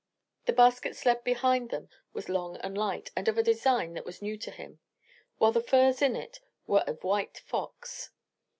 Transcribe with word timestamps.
The 0.47 0.53
basket 0.53 0.95
sled 0.95 1.23
behind 1.23 1.69
them 1.69 1.87
was 2.11 2.27
long 2.27 2.57
and 2.57 2.75
light, 2.75 3.11
and 3.15 3.27
of 3.27 3.37
a 3.37 3.43
design 3.43 3.93
that 3.93 4.03
was 4.03 4.19
new 4.19 4.35
to 4.35 4.49
him, 4.49 4.79
while 5.37 5.51
the 5.51 5.61
furs 5.61 6.01
in 6.01 6.15
it 6.15 6.39
were 6.65 6.83
of 6.87 7.03
white 7.03 7.37
fox. 7.45 8.09